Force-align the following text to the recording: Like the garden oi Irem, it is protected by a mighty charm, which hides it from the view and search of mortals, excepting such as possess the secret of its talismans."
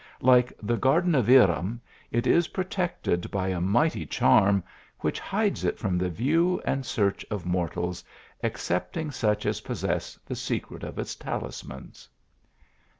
Like 0.23 0.51
the 0.63 0.77
garden 0.77 1.13
oi 1.15 1.21
Irem, 1.21 1.79
it 2.09 2.25
is 2.25 2.47
protected 2.47 3.29
by 3.29 3.49
a 3.49 3.61
mighty 3.61 4.07
charm, 4.07 4.63
which 5.01 5.19
hides 5.19 5.63
it 5.63 5.77
from 5.77 5.99
the 5.99 6.09
view 6.09 6.59
and 6.65 6.83
search 6.83 7.23
of 7.29 7.45
mortals, 7.45 8.03
excepting 8.41 9.11
such 9.11 9.45
as 9.45 9.61
possess 9.61 10.17
the 10.25 10.35
secret 10.35 10.83
of 10.83 10.97
its 10.97 11.13
talismans." 11.13 12.09